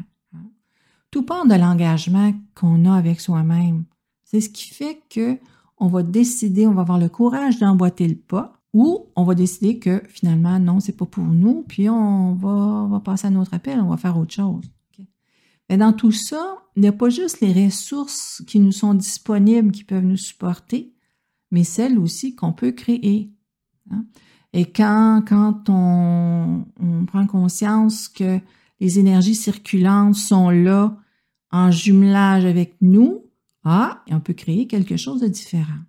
Tout 1.11 1.23
part 1.23 1.45
de 1.45 1.55
l'engagement 1.55 2.33
qu'on 2.53 2.85
a 2.85 2.95
avec 2.95 3.21
soi-même. 3.21 3.85
C'est 4.23 4.41
ce 4.41 4.49
qui 4.49 4.73
fait 4.73 4.99
que 5.09 5.37
on 5.77 5.87
va 5.87 6.03
décider, 6.03 6.67
on 6.67 6.73
va 6.73 6.81
avoir 6.81 6.99
le 6.99 7.09
courage 7.09 7.59
d'emboîter 7.59 8.07
le 8.07 8.15
pas 8.15 8.53
ou 8.73 9.07
on 9.15 9.23
va 9.23 9.35
décider 9.35 9.79
que 9.79 10.01
finalement, 10.09 10.59
non, 10.59 10.79
c'est 10.79 10.97
pas 10.97 11.05
pour 11.05 11.23
nous, 11.23 11.63
puis 11.67 11.89
on 11.89 12.33
va, 12.33 12.87
va 12.89 12.99
passer 12.99 13.27
à 13.27 13.29
notre 13.29 13.53
appel, 13.53 13.79
on 13.79 13.87
va 13.87 13.97
faire 13.97 14.17
autre 14.17 14.33
chose. 14.33 14.65
Mais 15.69 15.77
dans 15.77 15.93
tout 15.93 16.11
ça, 16.11 16.57
il 16.75 16.81
n'y 16.81 16.87
a 16.87 16.91
pas 16.91 17.09
juste 17.09 17.41
les 17.41 17.65
ressources 17.65 18.43
qui 18.47 18.59
nous 18.59 18.71
sont 18.71 18.93
disponibles 18.93 19.71
qui 19.71 19.83
peuvent 19.83 20.05
nous 20.05 20.17
supporter, 20.17 20.93
mais 21.51 21.63
celles 21.63 21.97
aussi 21.97 22.35
qu'on 22.35 22.53
peut 22.53 22.71
créer. 22.71 23.31
Hein. 23.89 24.05
Et 24.53 24.71
quand, 24.71 25.23
quand 25.27 25.69
on, 25.69 26.65
prend 27.07 27.27
conscience 27.27 28.07
que 28.07 28.39
les 28.79 28.99
énergies 28.99 29.35
circulantes 29.35 30.15
sont 30.15 30.49
là 30.49 30.97
en 31.51 31.71
jumelage 31.71 32.45
avec 32.45 32.75
nous, 32.81 33.25
ah, 33.63 34.03
on 34.09 34.19
peut 34.19 34.33
créer 34.33 34.67
quelque 34.67 34.97
chose 34.97 35.21
de 35.21 35.27
différent. 35.27 35.79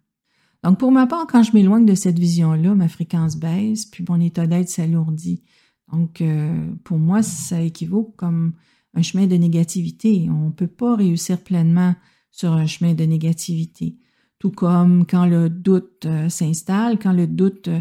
Donc, 0.63 0.79
pour 0.79 0.91
ma 0.91 1.07
part, 1.07 1.27
quand 1.29 1.43
je 1.43 1.53
m'éloigne 1.53 1.87
de 1.87 1.95
cette 1.95 2.19
vision-là, 2.19 2.75
ma 2.75 2.89
fréquence 2.89 3.37
baisse, 3.37 3.87
puis 3.87 4.05
mon 4.09 4.21
état 4.21 4.47
d'être 4.47 4.69
s'alourdit. 4.69 5.45
Donc, 5.93 6.21
euh, 6.21 6.73
pour 6.83 6.99
moi, 6.99 7.23
ça 7.23 7.61
équivaut 7.61 8.15
comme 8.17 8.55
un 8.97 9.03
chemin 9.03 9.27
de 9.27 9.37
négativité. 9.37 10.27
On 10.31 10.47
ne 10.47 10.53
peut 10.53 10.67
pas 10.67 10.97
réussir 10.97 11.39
pleinement 11.39 11.95
sur 12.31 12.53
un 12.53 12.67
chemin 12.67 12.95
de 12.95 13.05
négativité. 13.05 13.97
Tout 14.39 14.51
comme 14.51 15.07
quand 15.07 15.27
le 15.27 15.49
doute 15.49 16.07
euh, 16.07 16.29
s'installe, 16.29 16.99
quand 16.99 17.13
le 17.13 17.27
doute 17.27 17.69
euh, 17.69 17.81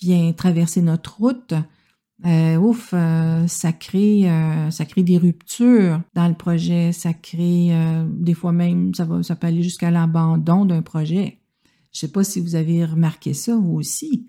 vient 0.00 0.32
traverser 0.32 0.82
notre 0.82 1.18
route, 1.18 1.54
euh, 2.24 2.56
ouf, 2.56 2.94
ça 3.48 3.72
crée, 3.72 4.30
ça 4.70 4.84
crée 4.84 5.02
des 5.02 5.18
ruptures 5.18 6.00
dans 6.14 6.28
le 6.28 6.34
projet, 6.34 6.92
ça 6.92 7.12
crée 7.12 7.72
des 8.06 8.32
fois 8.32 8.52
même, 8.52 8.94
ça 8.94 9.04
va, 9.04 9.24
ça 9.24 9.34
peut 9.34 9.48
aller 9.48 9.64
jusqu'à 9.64 9.90
l'abandon 9.90 10.64
d'un 10.64 10.82
projet. 10.82 11.40
Je 11.92 11.98
sais 11.98 12.12
pas 12.12 12.22
si 12.22 12.38
vous 12.38 12.54
avez 12.54 12.84
remarqué 12.84 13.34
ça 13.34 13.56
vous 13.56 13.74
aussi. 13.74 14.28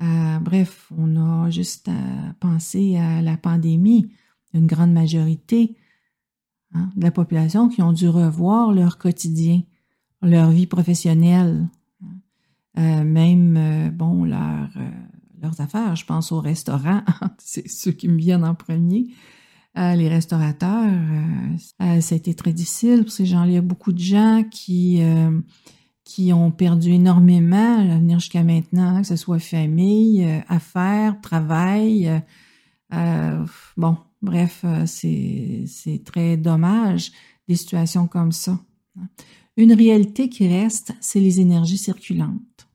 bref, 0.00 0.90
on 0.98 1.14
a 1.14 1.48
juste 1.48 1.88
à 1.88 2.34
penser 2.40 2.96
à 2.96 3.22
la 3.22 3.36
pandémie. 3.36 4.08
Une 4.54 4.66
grande 4.66 4.92
majorité 4.92 5.76
hein, 6.74 6.90
de 6.96 7.02
la 7.02 7.10
population 7.10 7.68
qui 7.68 7.82
ont 7.82 7.92
dû 7.92 8.08
revoir 8.08 8.72
leur 8.72 8.98
quotidien, 8.98 9.62
leur 10.22 10.50
vie 10.50 10.66
professionnelle, 10.66 11.68
hein. 12.76 13.04
même 13.04 13.90
bon 13.94 14.24
leur 14.24 14.68
leurs 15.40 15.60
affaires. 15.60 15.96
Je 15.96 16.04
pense 16.04 16.32
aux 16.32 16.40
restaurants, 16.40 17.02
c'est 17.38 17.68
ceux 17.68 17.92
qui 17.92 18.08
me 18.08 18.18
viennent 18.18 18.44
en 18.44 18.54
premier. 18.54 19.08
Euh, 19.76 19.94
les 19.94 20.08
restaurateurs, 20.08 20.86
euh, 20.86 21.56
euh, 21.82 22.00
ça 22.00 22.14
a 22.14 22.18
été 22.18 22.34
très 22.34 22.52
difficile 22.52 23.02
pour 23.02 23.12
ces 23.12 23.26
gens-là. 23.26 23.46
Il 23.46 23.54
y 23.54 23.58
a 23.58 23.62
beaucoup 23.62 23.92
de 23.92 23.98
gens 23.98 24.44
qui, 24.50 25.00
qui 26.04 26.32
ont 26.32 26.50
perdu 26.50 26.92
énormément 26.92 27.78
à 27.78 27.98
venir 27.98 28.18
jusqu'à 28.18 28.42
maintenant, 28.42 29.00
que 29.00 29.06
ce 29.06 29.16
soit 29.16 29.38
famille, 29.38 30.26
affaires, 30.48 31.20
travail. 31.20 32.22
bon, 33.76 33.96
bref, 34.22 34.64
c'est 34.86 36.02
très 36.04 36.36
dommage 36.36 37.12
des 37.48 37.56
situations 37.56 38.06
comme 38.06 38.32
ça. 38.32 38.58
Une 39.56 39.72
réalité 39.72 40.28
qui 40.28 40.46
reste, 40.46 40.92
c'est 41.00 41.20
les 41.20 41.40
énergies 41.40 41.78
circulantes. 41.78 42.68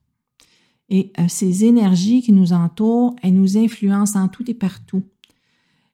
Et 0.90 1.12
euh, 1.18 1.24
ces 1.28 1.64
énergies 1.64 2.20
qui 2.22 2.32
nous 2.32 2.52
entourent, 2.52 3.16
elles 3.22 3.34
nous 3.34 3.56
influencent 3.56 4.20
en 4.20 4.28
tout 4.28 4.48
et 4.50 4.54
partout. 4.54 5.02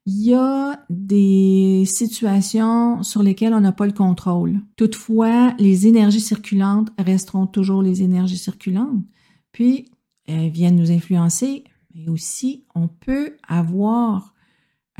Il 0.07 0.21
y 0.21 0.35
a 0.35 0.85
des 0.90 1.85
situations 1.87 3.02
sur 3.02 3.23
lesquelles 3.23 3.54
on 3.54 3.61
n'a 3.61 3.71
pas 3.71 3.87
le 3.87 3.92
contrôle. 3.92 4.61
Toutefois, 4.76 5.54
les 5.59 5.87
énergies 5.87 6.21
circulantes 6.21 6.90
resteront 6.99 7.47
toujours 7.47 7.83
les 7.83 8.02
énergies 8.02 8.38
circulantes. 8.38 9.04
Puis, 9.52 9.87
elles 10.26 10.50
viennent 10.50 10.76
nous 10.76 10.90
influencer, 10.90 11.64
mais 11.95 12.09
aussi 12.09 12.64
on 12.75 12.88
peut 12.88 13.37
avoir 13.47 14.35
euh, 14.35 14.39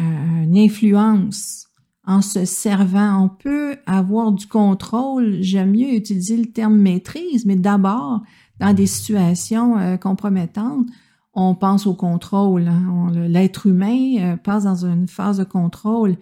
une 0.01 0.57
influence 0.57 1.71
en 2.07 2.23
se 2.23 2.45
servant. 2.45 3.25
On 3.25 3.29
peut 3.29 3.77
avoir 3.87 4.33
du 4.33 4.47
contrôle. 4.47 5.39
J'aime 5.41 5.73
mieux 5.73 5.95
utiliser 5.95 6.37
le 6.37 6.47
terme 6.47 6.77
maîtrise, 6.77 7.47
mais 7.47 7.57
d'abord, 7.57 8.23
dans 8.59 8.75
des 8.75 8.87
situations 8.87 9.79
euh, 9.79 9.97
compromettantes, 9.97 10.87
on 11.33 11.55
pense 11.55 11.87
au 11.87 11.95
contrôle. 11.95 12.69
Hein. 12.69 13.11
L'être 13.15 13.67
humain 13.67 14.17
euh, 14.19 14.37
passe 14.37 14.65
dans 14.65 14.85
une 14.85 15.09
phase 15.09 15.39
de 15.39 15.45
contrôle, 15.45 16.17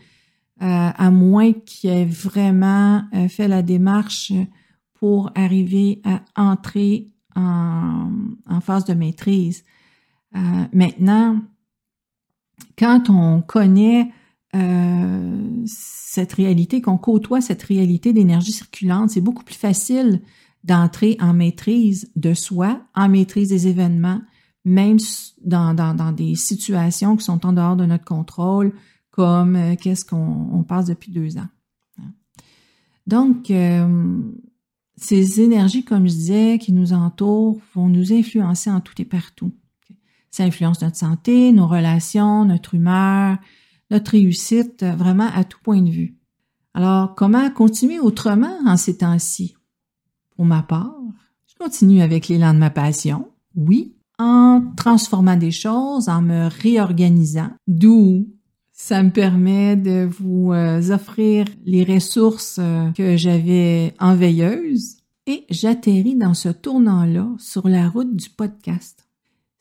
euh, 0.60 0.90
à 0.94 1.10
moins 1.10 1.52
qu'il 1.52 1.90
ait 1.90 2.04
vraiment 2.04 3.02
fait 3.28 3.48
la 3.48 3.62
démarche 3.62 4.32
pour 4.94 5.30
arriver 5.34 6.02
à 6.04 6.20
entrer 6.36 7.08
en, 7.36 8.10
en 8.46 8.60
phase 8.60 8.84
de 8.84 8.94
maîtrise. 8.94 9.64
maintenant, 10.72 11.40
quand 12.78 13.10
on 13.10 13.42
connaît 13.42 14.12
cette 15.66 16.32
réalité, 16.32 16.80
qu'on 16.80 16.98
côtoie 16.98 17.40
cette 17.40 17.62
réalité 17.62 18.12
d'énergie 18.12 18.52
circulante, 18.52 19.10
c'est 19.10 19.20
beaucoup 19.20 19.44
plus 19.44 19.54
facile 19.54 20.22
d'entrer 20.64 21.16
en 21.20 21.32
maîtrise 21.32 22.10
de 22.16 22.34
soi, 22.34 22.80
en 22.94 23.08
maîtrise 23.08 23.48
des 23.48 23.68
événements, 23.68 24.20
même 24.64 24.98
dans, 25.44 25.74
dans, 25.74 26.12
des 26.12 26.34
situations 26.34 27.16
qui 27.16 27.24
sont 27.24 27.46
en 27.46 27.52
dehors 27.52 27.76
de 27.76 27.86
notre 27.86 28.04
contrôle, 28.04 28.72
comme 29.10 29.56
euh, 29.56 29.76
qu'est-ce 29.76 30.04
qu'on 30.04 30.64
passe 30.66 30.86
depuis 30.86 31.10
deux 31.10 31.38
ans. 31.38 31.48
Hein. 31.98 32.12
Donc, 33.06 33.50
euh, 33.50 34.20
ces 34.96 35.40
énergies, 35.40 35.84
comme 35.84 36.08
je 36.08 36.12
disais, 36.12 36.58
qui 36.58 36.72
nous 36.72 36.92
entourent, 36.92 37.60
vont 37.74 37.88
nous 37.88 38.12
influencer 38.12 38.70
en 38.70 38.80
tout 38.80 39.00
et 39.00 39.04
partout. 39.04 39.52
Ça 40.38 40.44
influence 40.44 40.82
notre 40.82 40.96
santé, 40.96 41.50
nos 41.50 41.66
relations, 41.66 42.44
notre 42.44 42.76
humeur, 42.76 43.38
notre 43.90 44.12
réussite, 44.12 44.84
vraiment 44.84 45.28
à 45.34 45.42
tout 45.42 45.58
point 45.64 45.82
de 45.82 45.90
vue. 45.90 46.16
Alors, 46.74 47.16
comment 47.16 47.50
continuer 47.50 47.98
autrement 47.98 48.56
en 48.64 48.76
ces 48.76 48.98
temps-ci? 48.98 49.56
Pour 50.36 50.44
ma 50.44 50.62
part, 50.62 50.94
je 51.48 51.56
continue 51.56 52.02
avec 52.02 52.28
l'élan 52.28 52.54
de 52.54 52.60
ma 52.60 52.70
passion, 52.70 53.32
oui, 53.56 53.96
en 54.20 54.62
transformant 54.76 55.34
des 55.34 55.50
choses, 55.50 56.08
en 56.08 56.22
me 56.22 56.46
réorganisant, 56.62 57.50
d'où 57.66 58.28
ça 58.72 59.02
me 59.02 59.10
permet 59.10 59.74
de 59.74 60.08
vous 60.08 60.52
euh, 60.52 60.92
offrir 60.92 61.46
les 61.64 61.82
ressources 61.82 62.60
euh, 62.60 62.92
que 62.92 63.16
j'avais 63.16 63.92
en 63.98 64.14
veilleuse 64.14 64.98
et 65.26 65.46
j'atterris 65.50 66.14
dans 66.14 66.34
ce 66.34 66.50
tournant-là 66.50 67.26
sur 67.40 67.68
la 67.68 67.88
route 67.88 68.14
du 68.14 68.30
podcast. 68.30 69.07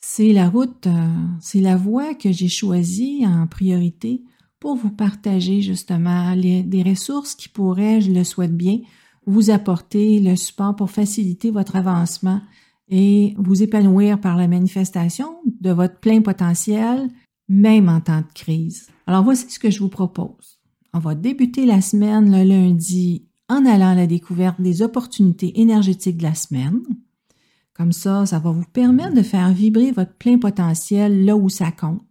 C'est 0.09 0.31
la 0.31 0.47
route, 0.47 0.87
euh, 0.87 1.15
c'est 1.41 1.59
la 1.59 1.75
voie 1.75 2.15
que 2.15 2.31
j'ai 2.31 2.47
choisie 2.47 3.25
en 3.27 3.45
priorité 3.45 4.23
pour 4.57 4.77
vous 4.77 4.89
partager 4.89 5.59
justement 5.59 6.33
des 6.33 6.83
ressources 6.83 7.35
qui 7.35 7.49
pourraient, 7.49 7.99
je 7.99 8.13
le 8.13 8.23
souhaite 8.23 8.55
bien, 8.55 8.79
vous 9.25 9.49
apporter 9.49 10.21
le 10.21 10.37
support 10.37 10.77
pour 10.77 10.89
faciliter 10.91 11.51
votre 11.51 11.75
avancement 11.75 12.39
et 12.87 13.35
vous 13.37 13.61
épanouir 13.61 14.21
par 14.21 14.37
la 14.37 14.47
manifestation 14.47 15.39
de 15.59 15.71
votre 15.71 15.99
plein 15.99 16.21
potentiel, 16.21 17.09
même 17.49 17.89
en 17.89 17.99
temps 17.99 18.21
de 18.21 18.33
crise. 18.33 18.87
Alors 19.07 19.25
voici 19.25 19.49
ce 19.49 19.59
que 19.59 19.69
je 19.69 19.79
vous 19.79 19.89
propose. 19.89 20.61
On 20.93 20.99
va 20.99 21.15
débuter 21.15 21.65
la 21.65 21.81
semaine 21.81 22.31
le 22.31 22.47
lundi 22.47 23.25
en 23.49 23.65
allant 23.65 23.89
à 23.89 23.95
la 23.95 24.07
découverte 24.07 24.61
des 24.61 24.81
opportunités 24.81 25.59
énergétiques 25.59 26.17
de 26.17 26.23
la 26.23 26.33
semaine. 26.33 26.81
Comme 27.77 27.91
ça, 27.91 28.25
ça 28.25 28.39
va 28.39 28.49
vous 28.49 28.65
permettre 28.73 29.13
de 29.13 29.21
faire 29.21 29.53
vibrer 29.53 29.91
votre 29.91 30.15
plein 30.15 30.39
potentiel 30.39 31.25
là 31.25 31.37
où 31.37 31.47
ça 31.47 31.71
compte. 31.71 32.01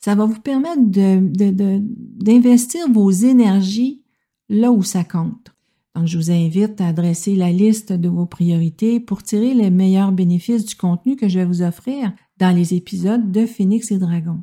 Ça 0.00 0.14
va 0.14 0.24
vous 0.24 0.40
permettre 0.40 0.82
d'investir 0.82 2.88
de, 2.88 2.94
vos 2.94 3.10
énergies 3.10 4.02
là 4.48 4.72
où 4.72 4.82
ça 4.82 5.04
compte. 5.04 5.54
Donc, 5.94 6.06
je 6.06 6.16
vous 6.16 6.30
invite 6.30 6.80
à 6.80 6.94
dresser 6.94 7.36
la 7.36 7.52
liste 7.52 7.92
de 7.92 8.08
vos 8.08 8.24
priorités 8.24 9.00
pour 9.00 9.22
tirer 9.22 9.52
les 9.52 9.70
meilleurs 9.70 10.12
bénéfices 10.12 10.64
du 10.64 10.74
contenu 10.74 11.16
que 11.16 11.28
je 11.28 11.38
vais 11.38 11.44
vous 11.44 11.60
offrir 11.60 12.14
dans 12.38 12.56
les 12.56 12.72
épisodes 12.72 13.30
de 13.30 13.44
Phoenix 13.44 13.92
et 13.92 13.98
Dragon. 13.98 14.42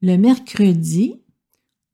Le 0.00 0.16
mercredi, 0.16 1.16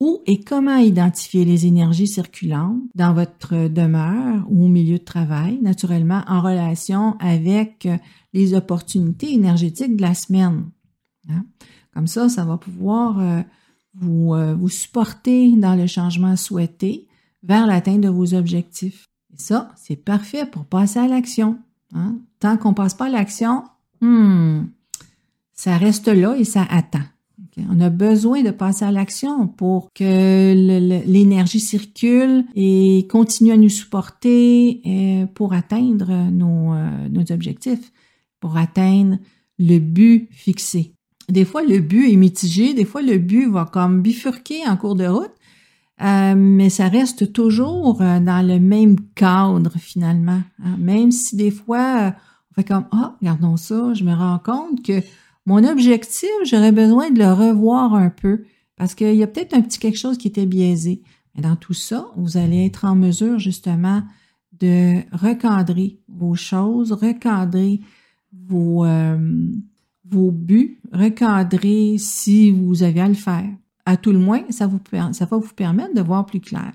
où 0.02 0.20
et 0.26 0.40
comment 0.40 0.78
identifier 0.78 1.44
les 1.44 1.64
énergies 1.64 2.08
circulantes 2.08 2.82
dans 2.96 3.14
votre 3.14 3.68
demeure 3.68 4.44
ou 4.48 4.64
au 4.64 4.68
milieu 4.68 4.98
de 4.98 5.04
travail, 5.04 5.60
naturellement 5.62 6.24
en 6.26 6.40
relation 6.40 7.16
avec 7.20 7.88
les 8.32 8.54
opportunités 8.54 9.32
énergétiques 9.32 9.96
de 9.96 10.02
la 10.02 10.14
semaine. 10.14 10.64
Hein? 11.28 11.44
Comme 11.94 12.08
ça, 12.08 12.28
ça 12.28 12.44
va 12.44 12.56
pouvoir 12.56 13.20
euh, 13.20 13.42
vous, 13.94 14.34
euh, 14.34 14.56
vous 14.56 14.68
supporter 14.68 15.52
dans 15.52 15.76
le 15.76 15.86
changement 15.86 16.34
souhaité 16.34 17.06
vers 17.44 17.68
l'atteinte 17.68 18.00
de 18.00 18.08
vos 18.08 18.34
objectifs. 18.34 19.04
Et 19.32 19.38
ça, 19.38 19.70
c'est 19.76 19.94
parfait 19.94 20.46
pour 20.46 20.64
passer 20.64 20.98
à 20.98 21.06
l'action. 21.06 21.58
Hein? 21.94 22.16
Tant 22.40 22.56
qu'on 22.56 22.74
passe 22.74 22.94
pas 22.94 23.06
à 23.06 23.10
l'action, 23.10 23.62
hmm, 24.00 24.64
ça 25.52 25.76
reste 25.76 26.08
là 26.08 26.34
et 26.36 26.44
ça 26.44 26.66
attend. 26.68 27.04
On 27.58 27.80
a 27.80 27.90
besoin 27.90 28.42
de 28.42 28.50
passer 28.50 28.84
à 28.84 28.92
l'action 28.92 29.46
pour 29.46 29.92
que 29.94 30.54
l'énergie 31.06 31.60
circule 31.60 32.44
et 32.54 33.06
continue 33.10 33.52
à 33.52 33.58
nous 33.58 33.68
supporter 33.68 34.80
euh, 34.86 35.26
pour 35.26 35.52
atteindre 35.52 36.30
nos, 36.30 36.72
euh, 36.72 37.08
nos 37.10 37.30
objectifs, 37.30 37.92
pour 38.40 38.56
atteindre 38.56 39.18
le 39.58 39.78
but 39.78 40.28
fixé. 40.30 40.94
Des 41.28 41.44
fois, 41.44 41.62
le 41.62 41.80
but 41.80 42.10
est 42.10 42.16
mitigé, 42.16 42.72
des 42.72 42.86
fois, 42.86 43.02
le 43.02 43.18
but 43.18 43.48
va 43.50 43.68
comme 43.70 44.00
bifurquer 44.00 44.66
en 44.66 44.76
cours 44.78 44.94
de 44.94 45.06
route, 45.06 45.30
euh, 46.02 46.34
mais 46.34 46.70
ça 46.70 46.88
reste 46.88 47.34
toujours 47.34 47.98
dans 47.98 48.46
le 48.46 48.58
même 48.58 48.96
cadre 49.14 49.72
finalement. 49.78 50.40
Hein. 50.64 50.76
Même 50.78 51.12
si 51.12 51.36
des 51.36 51.50
fois, 51.50 52.14
on 52.50 52.54
fait 52.54 52.66
comme, 52.66 52.86
ah, 52.92 53.14
regardons 53.20 53.58
ça, 53.58 53.92
je 53.92 54.04
me 54.04 54.14
rends 54.14 54.38
compte 54.38 54.82
que 54.82 55.02
mon 55.46 55.64
objectif, 55.64 56.30
j'aurais 56.44 56.72
besoin 56.72 57.10
de 57.10 57.18
le 57.18 57.32
revoir 57.32 57.94
un 57.94 58.10
peu 58.10 58.44
parce 58.76 58.94
qu'il 58.94 59.14
y 59.14 59.22
a 59.22 59.26
peut-être 59.26 59.54
un 59.54 59.62
petit 59.62 59.78
quelque 59.78 59.98
chose 59.98 60.18
qui 60.18 60.28
était 60.28 60.46
biaisé. 60.46 61.02
Mais 61.34 61.42
dans 61.42 61.56
tout 61.56 61.74
ça, 61.74 62.06
vous 62.16 62.36
allez 62.36 62.66
être 62.66 62.84
en 62.84 62.94
mesure 62.94 63.38
justement 63.38 64.02
de 64.52 65.00
recadrer 65.16 65.98
vos 66.08 66.34
choses, 66.34 66.92
recadrer 66.92 67.80
vos, 68.32 68.84
euh, 68.84 69.18
vos 70.08 70.30
buts, 70.30 70.80
recadrer 70.92 71.96
si 71.98 72.50
vous 72.50 72.82
avez 72.82 73.00
à 73.00 73.08
le 73.08 73.14
faire. 73.14 73.48
À 73.84 73.96
tout 73.96 74.12
le 74.12 74.18
moins, 74.18 74.42
ça, 74.50 74.66
va 74.66 75.36
vous 75.36 75.54
permettre 75.54 75.94
de 75.94 76.02
voir 76.02 76.26
plus 76.26 76.40
clair. 76.40 76.72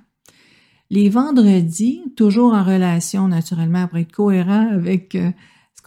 Les 0.90 1.10
vendredis, 1.10 2.02
toujours 2.16 2.54
en 2.54 2.64
relation 2.64 3.28
naturellement 3.28 3.88
pour 3.88 3.98
être 3.98 4.12
cohérent 4.12 4.70
avec 4.72 5.16
euh, 5.16 5.32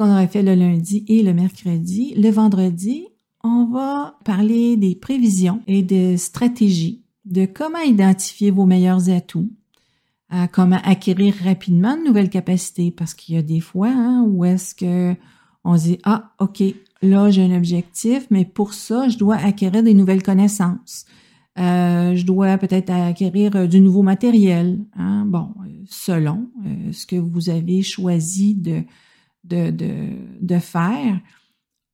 qu'on 0.00 0.10
aurait 0.10 0.28
fait 0.28 0.42
le 0.42 0.54
lundi 0.54 1.04
et 1.08 1.22
le 1.22 1.34
mercredi. 1.34 2.14
Le 2.16 2.30
vendredi, 2.30 3.08
on 3.44 3.66
va 3.66 4.16
parler 4.24 4.78
des 4.78 4.94
prévisions 4.94 5.60
et 5.66 5.82
des 5.82 6.16
stratégies, 6.16 7.02
de 7.26 7.44
comment 7.44 7.80
identifier 7.80 8.50
vos 8.50 8.64
meilleurs 8.64 9.10
atouts, 9.10 9.50
euh, 10.32 10.46
comment 10.50 10.80
acquérir 10.84 11.34
rapidement 11.44 11.98
de 11.98 12.04
nouvelles 12.04 12.30
capacités, 12.30 12.90
parce 12.90 13.12
qu'il 13.12 13.34
y 13.34 13.38
a 13.38 13.42
des 13.42 13.60
fois 13.60 13.90
hein, 13.90 14.24
où 14.26 14.46
est-ce 14.46 14.74
que 14.74 15.14
on 15.64 15.74
dit 15.74 15.98
ah 16.04 16.32
ok 16.38 16.62
là 17.02 17.30
j'ai 17.30 17.42
un 17.42 17.54
objectif, 17.54 18.26
mais 18.30 18.46
pour 18.46 18.72
ça 18.72 19.10
je 19.10 19.18
dois 19.18 19.36
acquérir 19.36 19.82
des 19.82 19.92
nouvelles 19.92 20.22
connaissances. 20.22 21.04
Euh, 21.58 22.16
je 22.16 22.24
dois 22.24 22.56
peut-être 22.56 22.88
acquérir 22.88 23.54
euh, 23.54 23.66
du 23.66 23.82
nouveau 23.82 24.00
matériel. 24.00 24.78
Hein. 24.96 25.26
Bon, 25.26 25.50
selon 25.84 26.48
ce 26.90 27.04
que 27.04 27.16
vous 27.16 27.50
avez 27.50 27.82
choisi 27.82 28.54
de 28.54 28.82
de, 29.44 29.70
de, 29.70 29.92
de 30.40 30.58
faire 30.58 31.20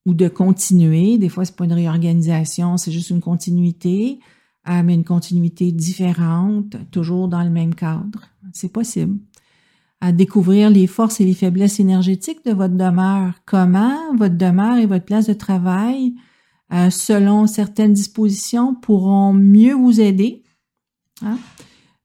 ou 0.06 0.14
de 0.14 0.28
continuer. 0.28 1.18
Des 1.18 1.28
fois, 1.28 1.44
c'est 1.44 1.56
pas 1.56 1.64
une 1.64 1.72
réorganisation, 1.72 2.76
c'est 2.76 2.92
juste 2.92 3.10
une 3.10 3.20
continuité, 3.20 4.20
euh, 4.68 4.82
mais 4.82 4.94
une 4.94 5.04
continuité 5.04 5.72
différente, 5.72 6.76
toujours 6.90 7.28
dans 7.28 7.42
le 7.42 7.50
même 7.50 7.74
cadre. 7.74 8.22
C'est 8.52 8.72
possible. 8.72 9.18
À 10.00 10.12
découvrir 10.12 10.70
les 10.70 10.86
forces 10.86 11.20
et 11.20 11.24
les 11.24 11.34
faiblesses 11.34 11.80
énergétiques 11.80 12.44
de 12.44 12.52
votre 12.52 12.74
demeure. 12.74 13.34
Comment 13.46 14.14
votre 14.16 14.36
demeure 14.36 14.76
et 14.76 14.86
votre 14.86 15.04
place 15.04 15.26
de 15.26 15.32
travail, 15.32 16.14
euh, 16.72 16.90
selon 16.90 17.46
certaines 17.46 17.92
dispositions, 17.92 18.74
pourront 18.74 19.32
mieux 19.32 19.74
vous 19.74 20.00
aider 20.00 20.42
hein, 21.22 21.38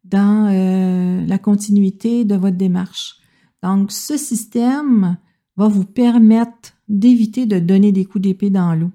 dans 0.04 0.48
euh, 0.50 1.26
la 1.26 1.38
continuité 1.38 2.26
de 2.26 2.36
votre 2.36 2.58
démarche. 2.58 3.18
Donc, 3.62 3.92
ce 3.92 4.18
système 4.18 5.18
va 5.62 5.68
vous 5.68 5.86
permettre 5.86 6.74
d'éviter 6.90 7.46
de 7.46 7.60
donner 7.60 7.92
des 7.92 8.06
coups 8.06 8.24
d'épée 8.24 8.50
dans 8.50 8.74
l'eau. 8.74 8.92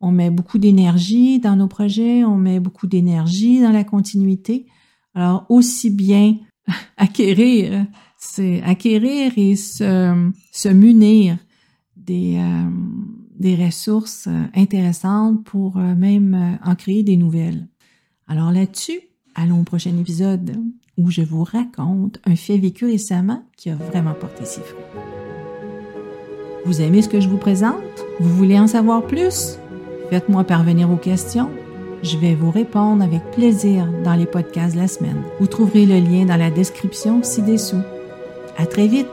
On 0.00 0.12
met 0.12 0.30
beaucoup 0.30 0.58
d'énergie 0.58 1.38
dans 1.38 1.56
nos 1.56 1.68
projets, 1.68 2.24
on 2.24 2.36
met 2.36 2.60
beaucoup 2.60 2.86
d'énergie 2.86 3.60
dans 3.60 3.70
la 3.70 3.84
continuité. 3.84 4.66
Alors, 5.14 5.46
aussi 5.48 5.90
bien 5.90 6.36
acquérir, 6.96 7.86
c'est 8.18 8.62
acquérir 8.62 9.32
et 9.36 9.56
se, 9.56 10.30
se 10.52 10.68
munir 10.68 11.38
des, 11.96 12.36
euh, 12.38 12.70
des 13.38 13.54
ressources 13.54 14.28
intéressantes 14.54 15.44
pour 15.44 15.76
euh, 15.76 15.94
même 15.94 16.58
en 16.64 16.74
créer 16.74 17.02
des 17.02 17.16
nouvelles. 17.16 17.68
Alors 18.26 18.50
là-dessus, 18.50 19.00
allons 19.34 19.60
au 19.60 19.64
prochain 19.64 19.96
épisode 19.98 20.56
où 20.98 21.10
je 21.10 21.22
vous 21.22 21.44
raconte 21.44 22.20
un 22.24 22.36
fait 22.36 22.58
vécu 22.58 22.86
récemment 22.86 23.44
qui 23.56 23.70
a 23.70 23.76
vraiment 23.76 24.14
porté 24.14 24.44
ses 24.44 24.60
fruits. 24.60 25.21
Vous 26.64 26.80
aimez 26.80 27.02
ce 27.02 27.08
que 27.08 27.20
je 27.20 27.28
vous 27.28 27.38
présente? 27.38 27.74
Vous 28.20 28.34
voulez 28.36 28.58
en 28.58 28.68
savoir 28.68 29.02
plus? 29.02 29.58
Faites-moi 30.10 30.44
parvenir 30.44 30.88
vos 30.88 30.96
questions. 30.96 31.50
Je 32.02 32.16
vais 32.16 32.34
vous 32.34 32.50
répondre 32.50 33.02
avec 33.02 33.22
plaisir 33.32 33.86
dans 34.04 34.14
les 34.14 34.26
podcasts 34.26 34.74
de 34.74 34.80
la 34.80 34.88
semaine. 34.88 35.22
Vous 35.40 35.46
trouverez 35.46 35.86
le 35.86 35.98
lien 35.98 36.24
dans 36.24 36.36
la 36.36 36.50
description 36.50 37.22
ci-dessous. 37.22 37.82
À 38.56 38.66
très 38.66 38.86
vite! 38.86 39.08